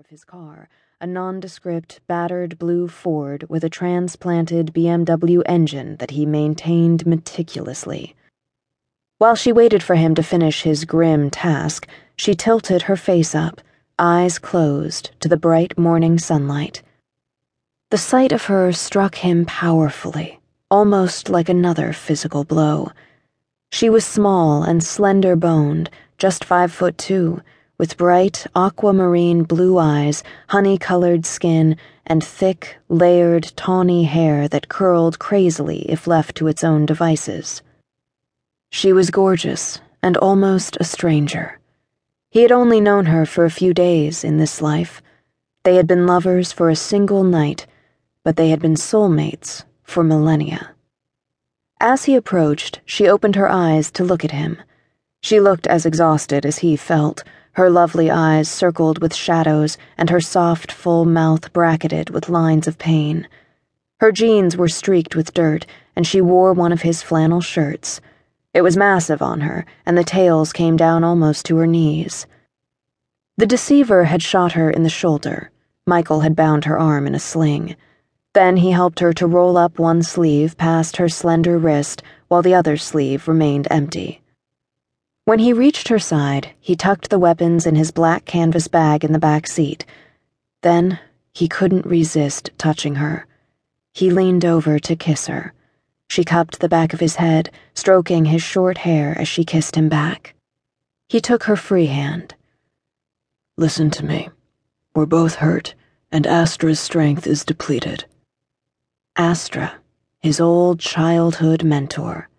of 0.00 0.06
his 0.06 0.24
car, 0.24 0.66
a 0.98 1.06
nondescript, 1.06 2.00
battered 2.06 2.58
blue 2.58 2.88
Ford 2.88 3.44
with 3.50 3.62
a 3.64 3.68
transplanted 3.68 4.72
BMW 4.72 5.42
engine 5.44 5.96
that 5.96 6.12
he 6.12 6.24
maintained 6.24 7.04
meticulously. 7.04 8.16
While 9.18 9.34
she 9.34 9.52
waited 9.52 9.82
for 9.82 9.96
him 9.96 10.14
to 10.14 10.22
finish 10.22 10.62
his 10.62 10.86
grim 10.86 11.28
task, 11.28 11.86
she 12.16 12.34
tilted 12.34 12.80
her 12.82 12.96
face 12.96 13.34
up, 13.34 13.60
eyes 13.98 14.38
closed, 14.38 15.10
to 15.20 15.28
the 15.28 15.36
bright 15.36 15.76
morning 15.76 16.18
sunlight. 16.18 16.82
The 17.90 17.98
sight 17.98 18.32
of 18.32 18.44
her 18.44 18.72
struck 18.72 19.16
him 19.16 19.44
powerfully, 19.44 20.40
almost 20.70 21.28
like 21.28 21.50
another 21.50 21.92
physical 21.92 22.44
blow. 22.44 22.90
She 23.70 23.90
was 23.90 24.06
small 24.06 24.62
and 24.62 24.82
slender 24.82 25.36
boned, 25.36 25.90
just 26.16 26.42
five 26.42 26.72
foot 26.72 26.96
two 26.96 27.42
with 27.80 27.96
bright 27.96 28.46
aquamarine 28.54 29.42
blue 29.42 29.78
eyes, 29.78 30.22
honey 30.48 30.76
colored 30.76 31.24
skin, 31.24 31.74
and 32.04 32.22
thick, 32.22 32.76
layered, 32.90 33.50
tawny 33.56 34.04
hair 34.04 34.46
that 34.46 34.68
curled 34.68 35.18
crazily 35.18 35.78
if 35.88 36.06
left 36.06 36.36
to 36.36 36.46
its 36.46 36.62
own 36.62 36.84
devices. 36.84 37.62
She 38.70 38.92
was 38.92 39.08
gorgeous 39.08 39.80
and 40.02 40.18
almost 40.18 40.76
a 40.78 40.84
stranger. 40.84 41.58
He 42.30 42.42
had 42.42 42.52
only 42.52 42.82
known 42.82 43.06
her 43.06 43.24
for 43.24 43.46
a 43.46 43.50
few 43.50 43.72
days 43.72 44.24
in 44.24 44.36
this 44.36 44.60
life. 44.60 45.00
They 45.62 45.76
had 45.76 45.86
been 45.86 46.06
lovers 46.06 46.52
for 46.52 46.68
a 46.68 46.76
single 46.76 47.24
night, 47.24 47.66
but 48.22 48.36
they 48.36 48.50
had 48.50 48.60
been 48.60 48.76
soulmates 48.76 49.64
for 49.84 50.04
millennia. 50.04 50.72
As 51.80 52.04
he 52.04 52.14
approached, 52.14 52.82
she 52.84 53.08
opened 53.08 53.36
her 53.36 53.48
eyes 53.48 53.90
to 53.92 54.04
look 54.04 54.22
at 54.22 54.32
him. 54.32 54.58
She 55.22 55.40
looked 55.40 55.66
as 55.66 55.86
exhausted 55.86 56.44
as 56.44 56.58
he 56.58 56.76
felt 56.76 57.24
her 57.52 57.68
lovely 57.68 58.10
eyes 58.10 58.48
circled 58.48 59.00
with 59.00 59.14
shadows 59.14 59.76
and 59.98 60.10
her 60.10 60.20
soft, 60.20 60.70
full 60.70 61.04
mouth 61.04 61.52
bracketed 61.52 62.10
with 62.10 62.28
lines 62.28 62.68
of 62.68 62.78
pain. 62.78 63.28
Her 64.00 64.12
jeans 64.12 64.56
were 64.56 64.68
streaked 64.68 65.14
with 65.14 65.34
dirt, 65.34 65.66
and 65.94 66.06
she 66.06 66.20
wore 66.20 66.52
one 66.52 66.72
of 66.72 66.82
his 66.82 67.02
flannel 67.02 67.40
shirts. 67.40 68.00
It 68.54 68.62
was 68.62 68.76
massive 68.76 69.20
on 69.20 69.40
her, 69.40 69.66
and 69.84 69.98
the 69.98 70.04
tails 70.04 70.52
came 70.52 70.76
down 70.76 71.04
almost 71.04 71.44
to 71.46 71.56
her 71.56 71.66
knees. 71.66 72.26
The 73.36 73.46
deceiver 73.46 74.04
had 74.04 74.22
shot 74.22 74.52
her 74.52 74.70
in 74.70 74.82
the 74.82 74.88
shoulder. 74.88 75.50
Michael 75.86 76.20
had 76.20 76.36
bound 76.36 76.64
her 76.64 76.78
arm 76.78 77.06
in 77.06 77.14
a 77.14 77.18
sling. 77.18 77.76
Then 78.32 78.58
he 78.58 78.70
helped 78.70 79.00
her 79.00 79.12
to 79.14 79.26
roll 79.26 79.56
up 79.56 79.78
one 79.78 80.02
sleeve 80.02 80.56
past 80.56 80.98
her 80.98 81.08
slender 81.08 81.58
wrist 81.58 82.02
while 82.28 82.42
the 82.42 82.54
other 82.54 82.76
sleeve 82.76 83.26
remained 83.26 83.66
empty. 83.70 84.19
When 85.24 85.38
he 85.38 85.52
reached 85.52 85.88
her 85.88 85.98
side, 85.98 86.54
he 86.58 86.74
tucked 86.74 87.10
the 87.10 87.18
weapons 87.18 87.66
in 87.66 87.76
his 87.76 87.90
black 87.90 88.24
canvas 88.24 88.68
bag 88.68 89.04
in 89.04 89.12
the 89.12 89.18
back 89.18 89.46
seat. 89.46 89.84
Then 90.62 90.98
he 91.32 91.46
couldn't 91.46 91.86
resist 91.86 92.50
touching 92.58 92.96
her. 92.96 93.26
He 93.92 94.10
leaned 94.10 94.44
over 94.44 94.78
to 94.78 94.96
kiss 94.96 95.26
her. 95.26 95.52
She 96.08 96.24
cupped 96.24 96.60
the 96.60 96.68
back 96.68 96.92
of 96.92 97.00
his 97.00 97.16
head, 97.16 97.50
stroking 97.74 98.24
his 98.24 98.42
short 98.42 98.78
hair 98.78 99.16
as 99.18 99.28
she 99.28 99.44
kissed 99.44 99.76
him 99.76 99.88
back. 99.88 100.34
He 101.08 101.20
took 101.20 101.44
her 101.44 101.56
free 101.56 101.86
hand. 101.86 102.34
Listen 103.56 103.90
to 103.90 104.04
me. 104.04 104.30
We're 104.94 105.06
both 105.06 105.36
hurt, 105.36 105.74
and 106.10 106.26
Astra's 106.26 106.80
strength 106.80 107.26
is 107.26 107.44
depleted. 107.44 108.06
Astra, 109.16 109.74
his 110.20 110.40
old 110.40 110.80
childhood 110.80 111.62
mentor. 111.62 112.29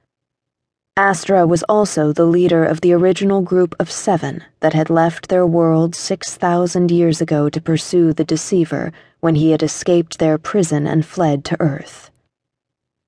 Astra 0.98 1.48
was 1.48 1.64
also 1.70 2.12
the 2.12 2.26
leader 2.26 2.66
of 2.66 2.82
the 2.82 2.92
original 2.92 3.42
group 3.42 3.76
of 3.80 3.90
seven 3.90 4.44
that 4.60 4.74
had 4.74 4.90
left 4.90 5.30
their 5.30 5.48
world 5.48 5.96
6,000 5.96 6.92
years 6.92 7.22
ago 7.22 7.50
to 7.50 7.62
pursue 7.62 8.12
the 8.12 8.26
Deceiver 8.26 8.92
when 9.22 9.36
he 9.36 9.52
had 9.52 9.64
escaped 9.64 10.20
their 10.20 10.38
prison 10.38 10.86
and 10.86 11.06
fled 11.06 11.46
to 11.46 11.62
Earth. 11.62 12.12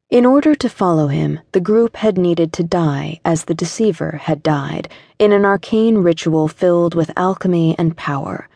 In 0.09 0.25
order 0.25 0.55
to 0.55 0.69
follow 0.69 1.07
him, 1.07 1.41
the 1.51 1.59
group 1.59 1.97
had 1.97 2.17
needed 2.17 2.53
to 2.53 2.63
die 2.63 3.19
as 3.25 3.43
the 3.43 3.53
Deceiver 3.53 4.11
had 4.11 4.41
died, 4.41 4.88
in 5.19 5.33
an 5.33 5.43
arcane 5.43 5.97
ritual 5.97 6.47
filled 6.47 6.95
with 6.95 7.11
alchemy 7.17 7.75
and 7.77 7.97
power. 7.97 8.47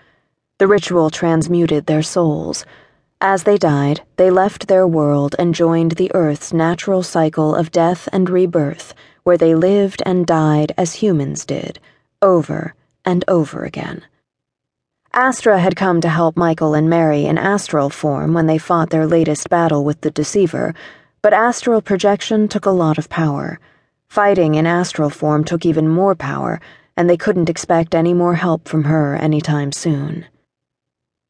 The 0.58 0.68
ritual 0.68 1.10
transmuted 1.10 1.86
their 1.86 2.02
souls. 2.02 2.66
As 3.22 3.44
they 3.44 3.58
died, 3.58 4.02
they 4.18 4.30
left 4.30 4.68
their 4.68 4.88
world 4.88 5.36
and 5.40 5.56
joined 5.56 5.94
the 5.94 6.12
Earth's 6.14 6.54
natural 6.54 7.02
cycle 7.02 7.56
of 7.56 7.72
death 7.72 8.08
and 8.14 8.30
rebirth 8.30 8.94
where 9.24 9.38
they 9.38 9.56
lived 9.56 10.04
and 10.06 10.26
died 10.26 10.72
as 10.78 10.94
humans 10.94 11.44
did, 11.44 11.80
over 12.22 12.76
and 13.04 13.26
over 13.28 13.64
again. 13.64 14.06
Astra 15.14 15.60
had 15.60 15.76
come 15.76 16.00
to 16.00 16.10
help 16.10 16.38
Michael 16.38 16.76
and 16.76 16.90
Mary 16.90 17.26
in 17.26 17.40
astral 17.40 17.90
form 17.90 18.34
when 18.36 18.46
they 18.46 18.60
fought 18.60 18.92
their 18.92 19.08
latest 19.08 19.50
battle 19.50 19.84
with 19.84 20.00
the 20.02 20.12
Deceiver, 20.12 20.76
but 21.24 21.34
astral 21.34 21.82
projection 21.82 22.48
took 22.48 22.68
a 22.68 22.70
lot 22.72 23.00
of 23.00 23.10
power. 23.10 23.60
Fighting 24.08 24.56
in 24.56 24.68
astral 24.68 25.10
form 25.10 25.44
took 25.44 25.66
even 25.66 25.90
more 25.90 26.14
power, 26.14 26.62
and 26.96 27.10
they 27.10 27.18
couldn't 27.18 27.50
expect 27.50 27.96
any 27.96 28.14
more 28.14 28.36
help 28.36 28.68
from 28.68 28.84
her 28.84 29.16
anytime 29.16 29.72
soon. 29.72 30.26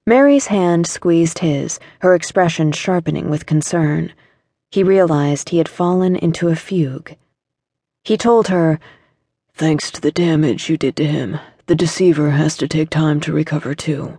Mary's 0.08 0.48
hand 0.48 0.88
squeezed 0.88 1.40
his, 1.40 1.82
her 2.00 2.16
expression 2.16 2.72
sharpening 2.72 3.30
with 3.30 3.46
concern. 3.46 4.14
He 4.72 4.82
realized 4.82 5.50
he 5.50 5.58
had 5.58 5.68
fallen 5.68 6.16
into 6.16 6.48
a 6.48 6.56
fugue. 6.56 7.18
He 8.06 8.16
told 8.16 8.48
her, 8.48 8.80
Thanks 9.54 9.92
to 9.92 10.00
the 10.00 10.14
damage 10.14 10.70
you 10.70 10.78
did 10.78 10.96
to 10.96 11.06
him, 11.06 11.42
the 11.66 11.76
deceiver 11.76 12.30
has 12.30 12.56
to 12.56 12.70
take 12.70 12.90
time 12.90 13.20
to 13.20 13.34
recover 13.34 13.76
too. 13.76 14.18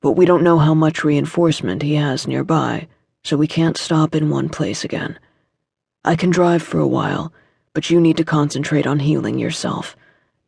But 0.00 0.12
we 0.12 0.24
don't 0.24 0.44
know 0.44 0.58
how 0.58 0.72
much 0.72 1.02
reinforcement 1.02 1.82
he 1.82 1.96
has 1.96 2.28
nearby, 2.28 2.86
so 3.24 3.36
we 3.36 3.48
can't 3.48 3.76
stop 3.76 4.14
in 4.14 4.30
one 4.30 4.48
place 4.48 4.84
again. 4.84 5.18
I 6.04 6.14
can 6.14 6.30
drive 6.30 6.62
for 6.62 6.78
a 6.78 6.86
while, 6.86 7.32
but 7.72 7.90
you 7.90 8.00
need 8.00 8.18
to 8.18 8.24
concentrate 8.24 8.86
on 8.86 9.00
healing 9.00 9.40
yourself. 9.40 9.96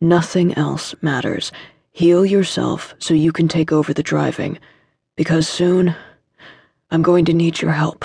Nothing 0.00 0.54
else 0.54 0.94
matters. 1.02 1.50
Heal 1.90 2.24
yourself 2.24 2.94
so 3.00 3.14
you 3.14 3.32
can 3.32 3.48
take 3.48 3.72
over 3.72 3.92
the 3.92 4.04
driving, 4.04 4.60
because 5.16 5.48
soon 5.48 5.96
I'm 6.90 7.02
going 7.02 7.24
to 7.24 7.32
need 7.32 7.60
your 7.60 7.72
help. 7.72 8.04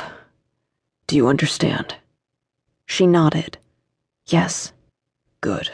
Do 1.08 1.16
you 1.18 1.28
understand? 1.28 1.96
She 2.86 3.06
nodded. 3.06 3.58
Yes. 4.28 4.72
Good. 5.42 5.70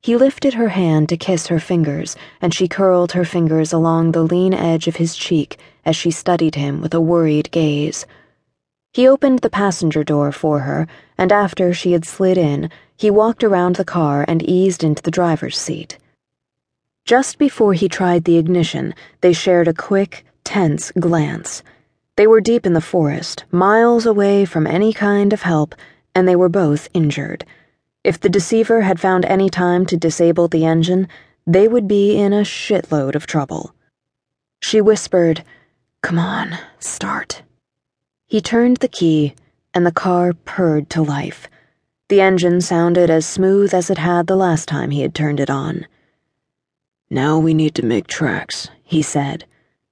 He 0.00 0.16
lifted 0.16 0.54
her 0.54 0.70
hand 0.70 1.10
to 1.10 1.16
kiss 1.16 1.46
her 1.46 1.60
fingers, 1.60 2.16
and 2.40 2.52
she 2.52 2.66
curled 2.66 3.12
her 3.12 3.24
fingers 3.24 3.72
along 3.72 4.12
the 4.12 4.24
lean 4.24 4.52
edge 4.52 4.88
of 4.88 4.96
his 4.96 5.14
cheek 5.14 5.58
as 5.84 5.94
she 5.94 6.10
studied 6.10 6.54
him 6.54 6.80
with 6.80 6.94
a 6.94 7.00
worried 7.00 7.50
gaze. 7.50 8.06
He 8.92 9.06
opened 9.06 9.40
the 9.40 9.50
passenger 9.50 10.02
door 10.02 10.32
for 10.32 10.60
her, 10.60 10.88
and 11.16 11.30
after 11.30 11.72
she 11.72 11.92
had 11.92 12.04
slid 12.04 12.36
in, 12.36 12.68
he 12.96 13.10
walked 13.10 13.44
around 13.44 13.76
the 13.76 13.84
car 13.84 14.24
and 14.26 14.42
eased 14.42 14.82
into 14.82 15.02
the 15.02 15.10
driver's 15.10 15.58
seat. 15.58 15.98
Just 17.04 17.38
before 17.38 17.74
he 17.74 17.88
tried 17.88 18.24
the 18.24 18.38
ignition, 18.38 18.94
they 19.20 19.32
shared 19.32 19.68
a 19.68 19.74
quick, 19.74 20.24
tense 20.44 20.92
glance. 20.92 21.62
They 22.16 22.26
were 22.26 22.40
deep 22.40 22.66
in 22.66 22.74
the 22.74 22.80
forest, 22.80 23.44
miles 23.50 24.06
away 24.06 24.44
from 24.44 24.66
any 24.66 24.92
kind 24.92 25.32
of 25.32 25.42
help 25.42 25.74
and 26.14 26.28
they 26.28 26.36
were 26.36 26.48
both 26.48 26.88
injured. 26.94 27.44
If 28.04 28.20
the 28.20 28.28
deceiver 28.28 28.82
had 28.82 29.00
found 29.00 29.24
any 29.24 29.48
time 29.48 29.86
to 29.86 29.96
disable 29.96 30.48
the 30.48 30.64
engine, 30.64 31.08
they 31.46 31.68
would 31.68 31.88
be 31.88 32.18
in 32.18 32.32
a 32.32 32.42
shitload 32.42 33.14
of 33.14 33.26
trouble. 33.26 33.74
She 34.60 34.80
whispered, 34.80 35.44
Come 36.02 36.18
on, 36.18 36.58
start. 36.78 37.42
He 38.26 38.40
turned 38.40 38.78
the 38.78 38.88
key, 38.88 39.34
and 39.74 39.86
the 39.86 39.92
car 39.92 40.32
purred 40.32 40.90
to 40.90 41.02
life. 41.02 41.48
The 42.08 42.20
engine 42.20 42.60
sounded 42.60 43.08
as 43.08 43.24
smooth 43.24 43.72
as 43.72 43.88
it 43.88 43.98
had 43.98 44.26
the 44.26 44.36
last 44.36 44.68
time 44.68 44.90
he 44.90 45.02
had 45.02 45.14
turned 45.14 45.40
it 45.40 45.50
on. 45.50 45.86
Now 47.12 47.38
we 47.38 47.54
need 47.54 47.76
to 47.76 47.84
make 47.84 48.08
tracks, 48.08 48.68
he 48.82 49.02
said. 49.02 49.44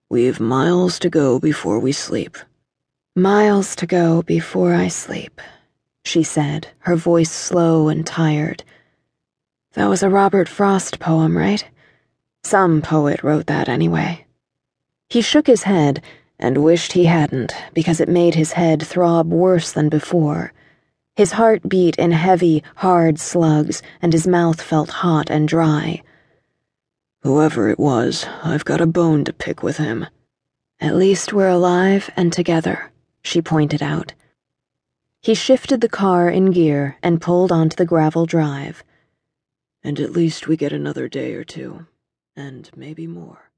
We've 0.08 0.40
miles 0.40 0.98
to 1.00 1.08
go 1.08 1.38
before 1.38 1.78
we 1.78 1.92
sleep. 1.92 2.36
Miles 3.14 3.76
to 3.76 3.86
go 3.86 4.22
before 4.22 4.74
I 4.74 4.88
sleep 4.88 5.40
she 6.10 6.22
said, 6.22 6.68
her 6.80 6.96
voice 6.96 7.30
slow 7.30 7.88
and 7.88 8.06
tired. 8.06 8.64
That 9.74 9.86
was 9.86 10.02
a 10.02 10.10
Robert 10.10 10.48
Frost 10.48 10.98
poem, 10.98 11.36
right? 11.36 11.64
Some 12.42 12.82
poet 12.82 13.22
wrote 13.22 13.46
that 13.46 13.68
anyway. 13.68 14.26
He 15.08 15.20
shook 15.20 15.46
his 15.46 15.64
head 15.64 16.02
and 16.38 16.64
wished 16.64 16.92
he 16.92 17.04
hadn't, 17.04 17.54
because 17.74 18.00
it 18.00 18.08
made 18.08 18.34
his 18.34 18.52
head 18.52 18.82
throb 18.82 19.30
worse 19.30 19.72
than 19.72 19.88
before. 19.88 20.52
His 21.14 21.32
heart 21.32 21.68
beat 21.68 21.96
in 21.96 22.12
heavy, 22.12 22.62
hard 22.76 23.18
slugs, 23.20 23.82
and 24.00 24.12
his 24.12 24.26
mouth 24.26 24.60
felt 24.60 24.90
hot 24.90 25.30
and 25.30 25.46
dry. 25.46 26.02
Whoever 27.22 27.68
it 27.68 27.78
was, 27.78 28.26
I've 28.42 28.64
got 28.64 28.80
a 28.80 28.86
bone 28.86 29.24
to 29.24 29.32
pick 29.32 29.62
with 29.62 29.76
him. 29.76 30.06
At 30.80 30.96
least 30.96 31.34
we're 31.34 31.48
alive 31.48 32.08
and 32.16 32.32
together, 32.32 32.92
she 33.22 33.42
pointed 33.42 33.82
out. 33.82 34.14
He 35.20 35.34
shifted 35.34 35.82
the 35.82 35.88
car 35.88 36.30
in 36.30 36.50
gear 36.50 36.96
and 37.02 37.20
pulled 37.20 37.52
onto 37.52 37.76
the 37.76 37.84
gravel 37.84 38.24
drive. 38.24 38.82
And 39.84 40.00
at 40.00 40.12
least 40.12 40.48
we 40.48 40.56
get 40.56 40.72
another 40.72 41.08
day 41.08 41.34
or 41.34 41.44
two, 41.44 41.86
and 42.34 42.70
maybe 42.74 43.06
more. 43.06 43.49